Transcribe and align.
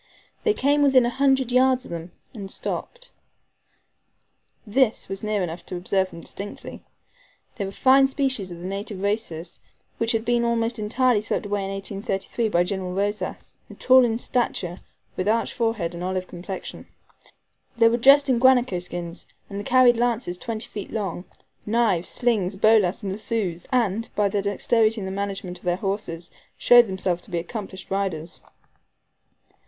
They 0.41 0.55
came 0.55 0.81
within 0.81 1.05
a 1.05 1.11
hundred 1.11 1.51
yards 1.51 1.85
of 1.85 1.91
them, 1.91 2.11
and 2.33 2.49
stopped. 2.49 3.11
This 4.65 5.07
was 5.07 5.21
near 5.21 5.43
enough 5.43 5.63
to 5.67 5.75
observe 5.75 6.09
them 6.09 6.21
distinctly. 6.21 6.81
They 7.57 7.65
were 7.65 7.71
fine 7.71 8.07
specimens 8.07 8.49
of 8.49 8.57
the 8.57 8.65
native 8.65 9.03
races, 9.03 9.59
which 9.99 10.13
had 10.13 10.25
been 10.25 10.43
almost 10.43 10.79
entirely 10.79 11.21
swept 11.21 11.45
away 11.45 11.65
in 11.65 11.69
1833 11.69 12.49
by 12.49 12.63
General 12.63 12.95
Rosas, 12.95 13.57
tall 13.77 14.03
in 14.03 14.17
stature, 14.17 14.81
with 15.15 15.27
arched 15.27 15.53
forehead 15.53 15.93
and 15.93 16.03
olive 16.03 16.25
complexion. 16.27 16.87
They 17.77 17.87
were 17.87 17.97
dressed 17.97 18.27
in 18.27 18.39
guanaco 18.39 18.79
skins, 18.79 19.27
and 19.51 19.63
carried 19.63 19.97
lances 19.97 20.39
twenty 20.39 20.65
feet 20.65 20.89
long, 20.91 21.25
knives, 21.63 22.09
slings, 22.09 22.55
bolas, 22.55 23.03
and 23.03 23.11
lassos, 23.11 23.67
and, 23.71 24.09
by 24.15 24.29
their 24.29 24.41
dexterity 24.41 24.99
in 24.99 25.05
the 25.05 25.11
management 25.11 25.59
of 25.59 25.63
their 25.65 25.75
horses, 25.77 26.31
showed 26.57 26.87
themselves 26.87 27.21
to 27.21 27.29
be 27.29 27.37
accomplished 27.37 27.91
riders. 27.91 28.41